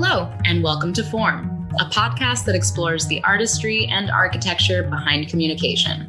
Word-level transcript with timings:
Hello, 0.00 0.32
and 0.44 0.62
welcome 0.62 0.92
to 0.92 1.02
Form, 1.02 1.68
a 1.80 1.86
podcast 1.86 2.44
that 2.44 2.54
explores 2.54 3.08
the 3.08 3.20
artistry 3.24 3.86
and 3.86 4.12
architecture 4.12 4.84
behind 4.84 5.28
communication. 5.28 6.08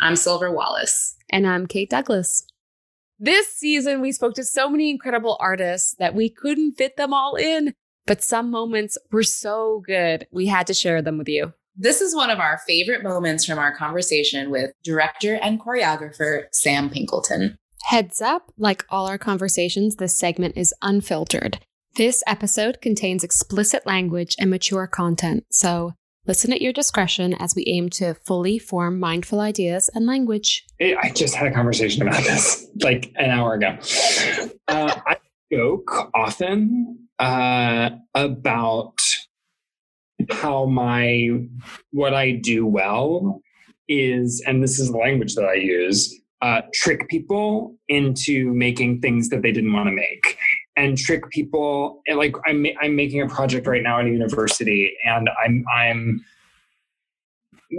I'm 0.00 0.16
Silver 0.16 0.50
Wallace. 0.50 1.16
And 1.28 1.46
I'm 1.46 1.66
Kate 1.66 1.90
Douglas. 1.90 2.46
This 3.18 3.48
season, 3.48 4.00
we 4.00 4.10
spoke 4.10 4.32
to 4.36 4.44
so 4.44 4.70
many 4.70 4.88
incredible 4.88 5.36
artists 5.38 5.94
that 5.98 6.14
we 6.14 6.30
couldn't 6.30 6.78
fit 6.78 6.96
them 6.96 7.12
all 7.12 7.34
in, 7.34 7.74
but 8.06 8.22
some 8.22 8.50
moments 8.50 8.96
were 9.10 9.22
so 9.22 9.82
good, 9.86 10.26
we 10.32 10.46
had 10.46 10.66
to 10.68 10.72
share 10.72 11.02
them 11.02 11.18
with 11.18 11.28
you. 11.28 11.52
This 11.76 12.02
is 12.02 12.14
one 12.14 12.28
of 12.28 12.38
our 12.38 12.58
favorite 12.66 13.02
moments 13.02 13.46
from 13.46 13.58
our 13.58 13.74
conversation 13.74 14.50
with 14.50 14.72
director 14.84 15.36
and 15.36 15.58
choreographer 15.58 16.44
Sam 16.52 16.90
Pinkleton. 16.90 17.56
Heads 17.84 18.20
up, 18.20 18.52
like 18.58 18.84
all 18.90 19.06
our 19.06 19.16
conversations, 19.16 19.96
this 19.96 20.14
segment 20.14 20.56
is 20.56 20.74
unfiltered. 20.82 21.60
This 21.96 22.22
episode 22.26 22.82
contains 22.82 23.24
explicit 23.24 23.86
language 23.86 24.36
and 24.38 24.50
mature 24.50 24.86
content, 24.86 25.46
so 25.50 25.94
listen 26.26 26.52
at 26.52 26.60
your 26.60 26.74
discretion 26.74 27.34
as 27.34 27.54
we 27.54 27.64
aim 27.66 27.88
to 27.90 28.14
fully 28.14 28.58
form 28.58 29.00
mindful 29.00 29.40
ideas 29.40 29.88
and 29.94 30.06
language. 30.06 30.64
I 30.80 31.10
just 31.14 31.34
had 31.34 31.48
a 31.48 31.54
conversation 31.54 32.02
about 32.02 32.22
this 32.22 32.66
like 32.82 33.12
an 33.16 33.30
hour 33.30 33.54
ago. 33.54 33.78
Uh, 34.68 34.94
I 35.06 35.16
joke 35.50 36.10
often 36.14 37.08
uh, 37.18 37.90
about 38.14 39.00
how 40.30 40.66
my 40.66 41.30
what 41.90 42.14
I 42.14 42.32
do 42.32 42.66
well 42.66 43.40
is, 43.88 44.42
and 44.46 44.62
this 44.62 44.78
is 44.78 44.90
the 44.90 44.98
language 44.98 45.34
that 45.34 45.44
I 45.44 45.54
use, 45.54 46.18
uh, 46.42 46.60
trick 46.74 47.08
people 47.08 47.76
into 47.88 48.52
making 48.52 49.00
things 49.00 49.28
that 49.28 49.42
they 49.42 49.52
didn't 49.52 49.72
want 49.72 49.86
to 49.86 49.92
make. 49.92 50.36
And 50.76 50.98
trick 50.98 51.30
people 51.30 52.02
and 52.06 52.18
like 52.18 52.34
I'm, 52.46 52.66
I'm 52.80 52.96
making 52.96 53.20
a 53.22 53.28
project 53.28 53.66
right 53.66 53.82
now 53.82 54.00
at 54.00 54.06
a 54.06 54.08
university 54.08 54.96
and 55.04 55.28
i'm 55.44 55.64
i'm 55.76 56.24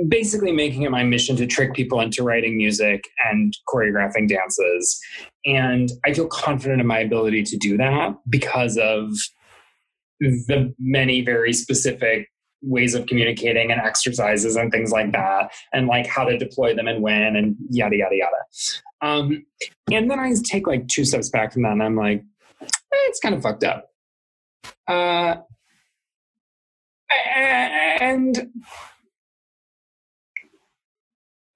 basically 0.07 0.51
making 0.51 0.83
it 0.83 0.91
my 0.91 1.03
mission 1.03 1.35
to 1.37 1.47
trick 1.47 1.73
people 1.73 1.99
into 2.01 2.23
writing 2.23 2.55
music 2.55 3.03
and 3.25 3.55
choreographing 3.67 4.29
dances. 4.29 4.99
And 5.45 5.91
i 6.05 6.13
feel 6.13 6.27
confident 6.27 6.81
in 6.81 6.87
my 6.87 6.99
ability 6.99 7.43
to 7.43 7.57
do 7.57 7.77
that 7.77 8.15
because 8.29 8.77
of 8.77 9.09
the 10.19 10.73
many 10.79 11.21
very 11.21 11.51
specific 11.51 12.29
ways 12.63 12.95
of 12.95 13.05
communicating 13.05 13.71
and 13.71 13.81
exercises 13.81 14.55
and 14.55 14.71
things 14.71 14.91
like 14.91 15.11
that 15.11 15.51
and 15.73 15.87
like 15.87 16.07
how 16.07 16.23
to 16.23 16.37
deploy 16.37 16.73
them 16.73 16.87
and 16.87 17.01
when 17.01 17.35
and 17.35 17.55
yada 17.69 17.95
yada 17.97 18.15
yada. 18.15 18.35
Um, 19.01 19.45
and 19.91 20.09
then 20.09 20.19
i 20.19 20.33
take 20.43 20.65
like 20.65 20.87
two 20.87 21.03
steps 21.03 21.29
back 21.29 21.51
from 21.53 21.63
that 21.63 21.73
and 21.73 21.83
i'm 21.83 21.95
like 21.95 22.23
eh, 22.61 22.67
it's 23.07 23.19
kind 23.19 23.35
of 23.35 23.41
fucked 23.41 23.63
up. 23.63 23.89
Uh, 24.87 25.35
and 27.35 28.49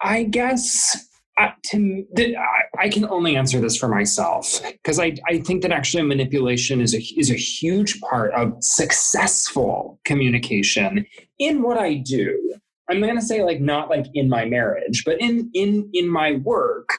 i 0.02 0.24
guess 0.24 1.07
uh, 1.38 1.52
to 1.66 2.06
I, 2.18 2.86
I 2.86 2.90
can 2.90 3.06
only 3.06 3.36
answer 3.36 3.60
this 3.60 3.78
for 3.78 3.88
myself 3.88 4.60
because 4.64 5.00
I, 5.00 5.16
I 5.28 5.40
think 5.40 5.62
that 5.62 5.72
actually 5.72 6.04
manipulation 6.04 6.82
is 6.82 6.96
a 6.96 7.02
is 7.18 7.30
a 7.30 7.36
huge 7.36 8.02
part 8.02 8.34
of 8.34 8.56
successful 8.62 10.00
communication 10.04 11.06
in 11.38 11.62
what 11.62 11.78
I 11.78 11.96
do. 11.96 12.56
I'm 12.90 13.02
going 13.02 13.16
to 13.16 13.22
say 13.22 13.44
like 13.44 13.62
not 13.62 13.90
like 13.90 14.08
in 14.14 14.30
my 14.30 14.46
marriage, 14.46 15.04
but 15.06 15.22
in 15.22 15.52
in 15.54 15.90
in 15.94 16.10
my 16.10 16.34
work, 16.44 16.90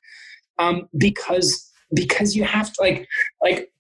um, 0.59 0.89
because 0.97 1.73
because 1.95 2.37
you 2.37 2.45
have 2.45 2.73
to 2.75 2.81
like 2.81 3.09
like 3.43 3.73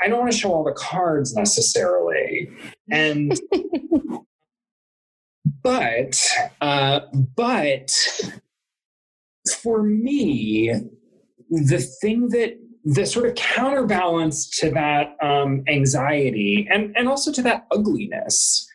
I 0.00 0.08
don't 0.08 0.20
want 0.20 0.30
to 0.30 0.38
show 0.38 0.52
all 0.52 0.64
the 0.64 0.72
cards 0.72 1.34
necessarily, 1.34 2.48
and 2.90 3.40
but 5.62 6.22
uh, 6.60 7.00
but 7.34 7.92
for 9.48 9.82
me, 9.82 10.72
the 11.50 11.78
thing 12.00 12.28
that 12.28 12.58
the 12.84 13.06
sort 13.06 13.26
of 13.26 13.34
counterbalance 13.34 14.48
to 14.58 14.70
that 14.70 15.16
um, 15.22 15.62
anxiety 15.68 16.66
and, 16.70 16.96
and 16.96 17.08
also 17.08 17.30
to 17.32 17.42
that 17.42 17.66
ugliness 17.70 18.66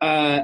uh, 0.00 0.40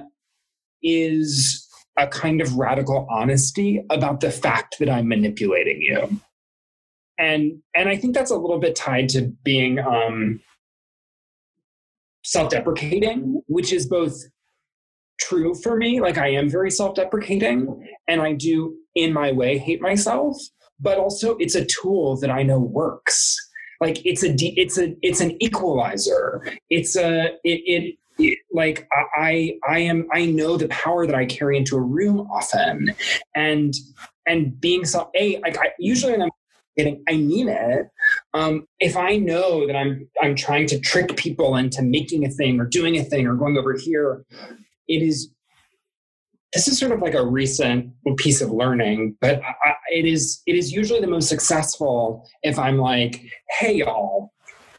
is 0.82 1.68
a 1.98 2.06
kind 2.06 2.40
of 2.40 2.54
radical 2.56 3.06
honesty 3.10 3.84
about 3.90 4.20
the 4.20 4.30
fact 4.30 4.76
that 4.78 4.88
I'm 4.88 5.08
manipulating 5.08 5.82
you. 5.82 6.20
And 7.18 7.60
and 7.74 7.88
I 7.88 7.96
think 7.96 8.14
that's 8.14 8.30
a 8.30 8.36
little 8.36 8.58
bit 8.58 8.74
tied 8.74 9.10
to 9.10 9.32
being 9.44 9.78
um, 9.78 10.40
self-deprecating, 12.24 13.42
which 13.46 13.72
is 13.72 13.86
both 13.86 14.14
true 15.28 15.54
for 15.62 15.76
me. 15.76 16.00
Like 16.00 16.18
I 16.18 16.28
am 16.28 16.48
very 16.48 16.70
self-deprecating, 16.70 17.86
and 18.08 18.20
I 18.20 18.32
do 18.32 18.76
in 18.94 19.12
my 19.12 19.32
way 19.32 19.58
hate 19.58 19.80
myself 19.80 20.36
but 20.82 20.98
also 20.98 21.36
it's 21.36 21.54
a 21.54 21.64
tool 21.64 22.16
that 22.16 22.30
i 22.30 22.42
know 22.42 22.58
works. 22.58 23.36
Like 23.80 24.04
it's 24.04 24.22
a 24.22 24.34
it's 24.38 24.78
a 24.78 24.94
it's 25.02 25.20
an 25.20 25.42
equalizer. 25.42 26.42
It's 26.70 26.96
a 26.96 27.32
it, 27.44 27.62
it, 27.66 27.94
it 28.18 28.38
like 28.52 28.86
i 29.16 29.54
i 29.68 29.78
am 29.78 30.06
i 30.12 30.26
know 30.26 30.56
the 30.56 30.68
power 30.68 31.06
that 31.06 31.16
i 31.16 31.24
carry 31.24 31.56
into 31.56 31.76
a 31.76 31.80
room 31.80 32.20
often. 32.32 32.94
And 33.34 33.74
and 34.26 34.60
being 34.60 34.84
so 34.84 35.10
a 35.16 35.40
like 35.40 35.58
I, 35.58 35.72
usually 35.78 36.12
when 36.12 36.22
i'm 36.22 36.30
getting 36.76 37.02
i 37.08 37.16
mean 37.16 37.48
it 37.48 37.86
um, 38.34 38.66
if 38.78 38.96
i 38.96 39.16
know 39.16 39.66
that 39.66 39.74
i'm 39.74 40.08
i'm 40.22 40.36
trying 40.36 40.66
to 40.68 40.78
trick 40.78 41.16
people 41.16 41.56
into 41.56 41.82
making 41.82 42.24
a 42.24 42.30
thing 42.30 42.60
or 42.60 42.66
doing 42.66 42.96
a 42.96 43.02
thing 43.02 43.26
or 43.26 43.34
going 43.34 43.58
over 43.58 43.74
here 43.76 44.24
it 44.88 45.02
is 45.02 45.30
this 46.52 46.68
is 46.68 46.78
sort 46.78 46.92
of 46.92 47.00
like 47.00 47.14
a 47.14 47.24
recent 47.24 47.92
piece 48.18 48.42
of 48.42 48.50
learning, 48.50 49.16
but 49.20 49.40
I, 49.42 49.74
it 49.90 50.04
is 50.04 50.42
it 50.46 50.54
is 50.54 50.72
usually 50.72 51.00
the 51.00 51.06
most 51.06 51.28
successful 51.28 52.28
if 52.42 52.58
I'm 52.58 52.78
like, 52.78 53.22
hey 53.58 53.76
y'all, 53.76 54.32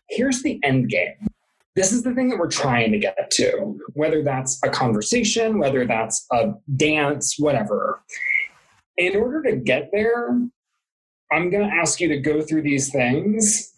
here's 0.09 0.43
the 0.43 0.59
end 0.63 0.89
game. 0.89 1.27
This 1.75 1.91
is 1.91 2.03
the 2.03 2.13
thing 2.13 2.29
that 2.29 2.37
we're 2.37 2.51
trying 2.51 2.91
to 2.91 2.99
get 2.99 3.31
to, 3.31 3.79
whether 3.93 4.23
that's 4.23 4.59
a 4.63 4.69
conversation, 4.69 5.57
whether 5.57 5.87
that's 5.87 6.23
a 6.31 6.53
dance, 6.75 7.35
whatever. 7.39 8.03
In 8.97 9.15
order 9.15 9.41
to 9.41 9.55
get 9.55 9.89
there, 9.91 10.29
I'm 11.31 11.49
going 11.49 11.67
to 11.67 11.75
ask 11.75 11.99
you 11.99 12.07
to 12.09 12.17
go 12.19 12.43
through 12.43 12.61
these 12.61 12.91
things 12.91 13.73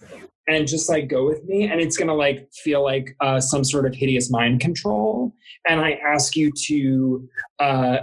and 0.47 0.67
just 0.67 0.89
like 0.89 1.07
go 1.07 1.25
with 1.25 1.44
me 1.45 1.67
and 1.67 1.81
it's 1.81 1.97
going 1.97 2.07
to 2.07 2.13
like 2.13 2.47
feel 2.53 2.83
like 2.83 3.16
uh, 3.22 3.39
some 3.39 3.63
sort 3.63 3.85
of 3.85 3.95
hideous 3.95 4.29
mind 4.29 4.59
control. 4.59 5.33
And 5.67 5.81
i 5.81 6.00
ask 6.06 6.35
you 6.35 6.51
to 6.67 7.29
uh, 7.59 7.97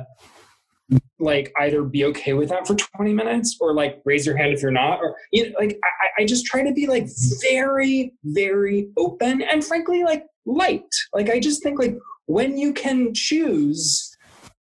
like 1.19 1.52
either 1.60 1.82
be 1.82 2.04
okay 2.04 2.32
with 2.32 2.48
that 2.48 2.66
for 2.66 2.75
20 2.75 3.14
minutes 3.14 3.56
or 3.60 3.72
like 3.72 4.00
raise 4.04 4.26
your 4.26 4.36
hand 4.36 4.52
if 4.52 4.60
you're 4.60 4.70
not 4.70 4.98
or 5.00 5.16
you 5.31 5.48
know, 5.48 5.58
like 5.58 5.78
I, 5.84 6.22
I 6.22 6.26
just 6.26 6.44
try 6.44 6.62
to 6.62 6.72
be 6.72 6.86
like 6.86 7.08
very 7.50 8.12
very 8.25 8.88
open 8.98 9.42
and 9.42 9.64
frankly 9.64 10.04
like 10.04 10.26
light. 10.44 10.82
Like 11.14 11.31
i 11.31 11.38
just 11.38 11.62
think 11.62 11.78
like 11.78 11.97
when 12.26 12.58
you 12.58 12.72
can 12.72 13.14
choose 13.14 14.16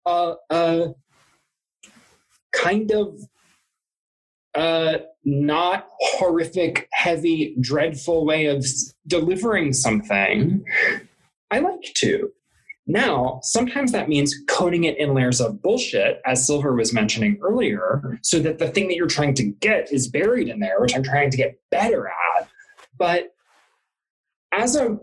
a, 0.07 0.35
a 0.51 0.89
kind 2.53 2.91
of 2.93 3.19
uh, 4.55 4.99
not 5.25 5.87
horrific, 6.01 6.89
heavy, 6.93 7.57
dreadful 7.61 8.25
way 8.25 8.47
of 8.47 8.65
delivering 9.07 9.73
something, 9.73 10.65
I 11.51 11.59
like 11.61 11.93
to. 11.97 12.33
Now, 12.87 13.39
sometimes 13.43 13.93
that 13.93 14.09
means 14.09 14.35
coating 14.49 14.85
it 14.85 14.99
in 14.99 15.15
layers 15.15 15.41
of 15.41 15.63
bullshit, 15.63 16.21
as 16.27 16.45
Silver 16.45 16.75
was 16.75 16.93
mentioning 16.93 17.39
earlier, 17.41 18.19
so 18.23 18.41
that 18.41 18.59
the 18.59 18.69
thing 18.69 18.89
that 18.89 18.97
you're 18.97 19.07
trying 19.07 19.35
to 19.35 19.45
get 19.45 19.93
is 19.93 20.09
buried 20.09 20.49
in 20.49 20.59
there, 20.59 20.81
which 20.81 20.97
I'm 20.97 21.05
trying 21.05 21.31
to 21.31 21.37
get 21.37 21.61
better 21.71 22.09
at. 22.09 22.49
But 22.99 23.33
as 24.53 24.75
a 24.75 24.99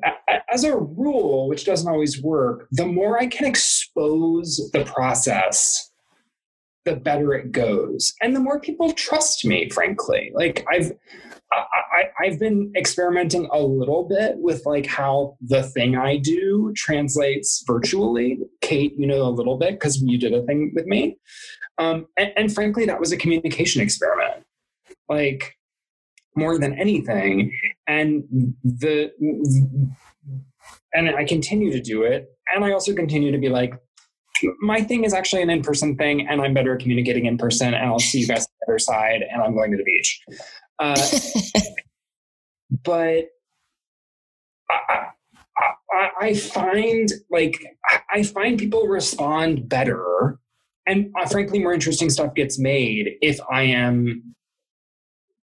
as 0.51 0.65
a 0.65 0.75
rule, 0.75 1.47
which 1.47 1.65
doesn't 1.65 1.87
always 1.87 2.21
work, 2.21 2.67
the 2.71 2.85
more 2.85 3.17
I 3.17 3.27
can 3.27 3.47
expose 3.47 4.69
the 4.73 4.83
process 4.83 5.89
the 6.87 6.95
better 6.95 7.33
it 7.33 7.51
goes. 7.51 8.13
And 8.21 8.35
the 8.35 8.39
more 8.39 8.59
people 8.59 8.91
trust 8.93 9.45
me 9.45 9.69
frankly. 9.69 10.31
Like 10.33 10.65
i've 10.71 10.91
I, 11.51 12.25
have 12.25 12.39
been 12.39 12.73
experimenting 12.75 13.47
a 13.51 13.59
little 13.59 14.03
bit 14.07 14.35
with 14.37 14.65
like 14.65 14.85
how 14.85 15.37
the 15.41 15.63
thing 15.63 15.95
I 15.95 16.17
do 16.17 16.73
translates 16.75 17.63
virtually. 17.65 18.39
Kate, 18.61 18.93
you 18.97 19.07
know 19.07 19.21
a 19.23 19.31
little 19.31 19.57
bit 19.57 19.71
because 19.71 20.01
you 20.01 20.17
did 20.17 20.33
a 20.33 20.43
thing 20.43 20.73
with 20.75 20.85
me, 20.85 21.17
um, 21.77 22.07
and, 22.17 22.33
and 22.35 22.53
frankly, 22.53 22.85
that 22.85 22.99
was 22.99 23.11
a 23.11 23.17
communication 23.17 23.81
experiment, 23.81 24.43
like 25.07 25.55
more 26.35 26.57
than 26.59 26.77
anything. 26.77 27.57
And 27.87 28.23
the 28.63 29.11
and 30.93 31.09
I 31.09 31.23
continue 31.23 31.71
to 31.71 31.81
do 31.81 32.03
it, 32.03 32.27
and 32.53 32.65
I 32.65 32.71
also 32.71 32.93
continue 32.93 33.31
to 33.31 33.37
be 33.37 33.49
like, 33.49 33.73
my 34.59 34.81
thing 34.81 35.03
is 35.03 35.13
actually 35.13 35.41
an 35.41 35.49
in-person 35.49 35.95
thing 35.95 36.27
and 36.27 36.41
i'm 36.41 36.53
better 36.53 36.73
at 36.73 36.79
communicating 36.79 37.25
in 37.25 37.37
person 37.37 37.73
and 37.73 37.85
i'll 37.85 37.99
see 37.99 38.19
you 38.19 38.27
guys 38.27 38.45
on 38.45 38.51
the 38.61 38.71
other 38.71 38.79
side 38.79 39.23
and 39.31 39.41
i'm 39.41 39.53
going 39.53 39.71
to 39.71 39.77
the 39.77 39.83
beach. 39.83 40.21
Uh, 40.79 41.01
but 42.83 43.25
I, 44.69 45.07
I, 45.91 46.09
I, 46.21 46.33
find 46.33 47.09
like 47.31 47.63
i 48.13 48.21
find 48.21 48.59
people 48.59 48.87
respond 48.87 49.67
better 49.67 50.37
and 50.85 51.11
uh, 51.19 51.27
frankly 51.27 51.59
more 51.59 51.73
interesting 51.73 52.09
stuff 52.09 52.35
gets 52.35 52.59
made 52.59 53.15
if 53.21 53.39
i 53.49 53.63
am 53.63 54.35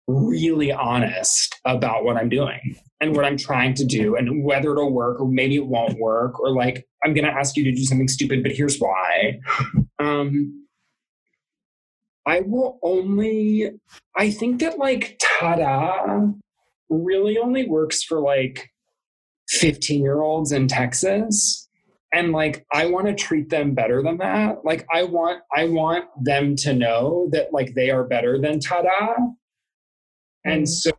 really 0.08 0.72
honest 0.72 1.60
about 1.66 2.04
what 2.04 2.18
i'm 2.18 2.30
doing 2.30 2.76
and 3.04 3.16
what 3.16 3.26
i'm 3.26 3.38
trying 3.38 3.74
to 3.74 3.86
do 3.86 4.16
and 4.16 4.44
whether 4.44 4.72
it'll 4.72 4.92
work 4.92 5.20
or 5.20 5.28
maybe 5.28 5.56
it 5.56 5.68
won't 5.68 6.00
work 6.00 6.40
or 6.40 6.52
like 6.52 6.88
i'm 7.04 7.14
going 7.14 7.26
to 7.26 7.32
ask 7.32 7.58
you 7.58 7.64
to 7.64 7.72
do 7.72 7.84
something 7.84 8.08
stupid 8.08 8.42
but 8.44 8.52
here's 8.52 8.78
why. 8.78 9.40
Um 10.00 10.66
i 12.26 12.42
will 12.42 12.80
only 12.82 13.72
i 14.18 14.32
think 14.32 14.60
that 14.60 14.80
like 14.80 15.18
ta-da 15.22 16.28
really 16.90 17.38
only 17.38 17.68
works 17.68 18.04
for 18.04 18.20
like 18.20 18.72
15 19.50 20.02
year 20.02 20.22
olds 20.22 20.52
in 20.52 20.68
texas 20.68 21.70
and 22.12 22.32
like 22.32 22.66
i 22.74 22.86
want 22.86 23.08
to 23.08 23.14
treat 23.14 23.50
them 23.50 23.74
better 23.74 24.02
than 24.02 24.18
that. 24.18 24.66
Like 24.66 24.86
i 24.92 25.04
want 25.04 25.42
i 25.56 25.66
want 25.66 26.06
them 26.22 26.56
to 26.58 26.74
know 26.74 27.30
that 27.32 27.54
like 27.54 27.76
they 27.76 27.92
are 27.92 28.04
better 28.04 28.40
than 28.40 28.60
ta-da. 28.60 29.14
And 30.44 30.64
mm. 30.64 30.68
so 30.68 30.90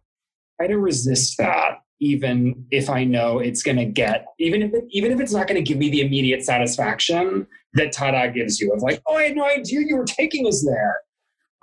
I 0.60 0.64
try 0.64 0.66
to 0.68 0.78
resist 0.78 1.36
that 1.38 1.83
even 2.04 2.66
if 2.70 2.90
I 2.90 3.02
know 3.04 3.38
it's 3.38 3.62
going 3.62 3.78
to 3.78 3.86
get, 3.86 4.26
even 4.38 4.60
if 4.60 4.74
it, 4.74 4.84
even 4.90 5.10
if 5.10 5.20
it's 5.20 5.32
not 5.32 5.48
going 5.48 5.56
to 5.56 5.62
give 5.62 5.78
me 5.78 5.88
the 5.90 6.02
immediate 6.02 6.44
satisfaction 6.44 7.46
that 7.72 7.94
Tada 7.94 8.32
gives 8.34 8.60
you 8.60 8.72
of 8.72 8.82
like, 8.82 9.00
oh, 9.06 9.16
I 9.16 9.24
had 9.24 9.36
no 9.36 9.46
idea 9.46 9.80
you 9.86 9.96
were 9.96 10.04
taking 10.04 10.46
us 10.46 10.62
there. 10.64 10.96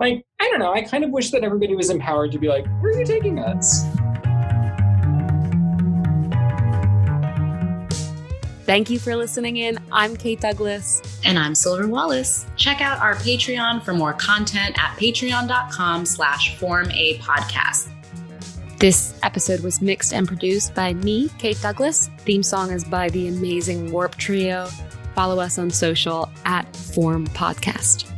Like, 0.00 0.26
I 0.40 0.48
don't 0.48 0.58
know. 0.58 0.72
I 0.72 0.82
kind 0.82 1.04
of 1.04 1.10
wish 1.10 1.30
that 1.30 1.44
everybody 1.44 1.76
was 1.76 1.90
empowered 1.90 2.32
to 2.32 2.38
be 2.38 2.48
like, 2.48 2.66
where 2.80 2.92
are 2.92 2.98
you 2.98 3.06
taking 3.06 3.38
us? 3.38 3.84
Thank 8.64 8.90
you 8.90 8.98
for 8.98 9.14
listening 9.14 9.58
in. 9.58 9.78
I'm 9.92 10.16
Kate 10.16 10.40
Douglas. 10.40 11.02
And 11.24 11.38
I'm 11.38 11.54
Silver 11.54 11.86
Wallace. 11.86 12.46
Check 12.56 12.80
out 12.80 12.98
our 12.98 13.14
Patreon 13.16 13.82
for 13.84 13.92
more 13.92 14.14
content 14.14 14.76
at 14.82 14.96
patreon.com 14.96 16.04
slash 16.04 16.56
form 16.56 16.90
a 16.90 17.18
podcast. 17.18 17.91
This 18.82 19.14
episode 19.22 19.60
was 19.60 19.80
mixed 19.80 20.12
and 20.12 20.26
produced 20.26 20.74
by 20.74 20.92
me, 20.92 21.28
Kate 21.38 21.56
Douglas. 21.62 22.10
Theme 22.18 22.42
song 22.42 22.72
is 22.72 22.82
by 22.82 23.10
the 23.10 23.28
amazing 23.28 23.92
Warp 23.92 24.16
Trio. 24.16 24.66
Follow 25.14 25.38
us 25.38 25.56
on 25.56 25.70
social 25.70 26.28
at 26.44 26.74
Form 26.74 27.28
Podcast. 27.28 28.10